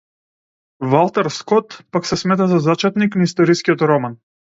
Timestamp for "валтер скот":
0.93-1.67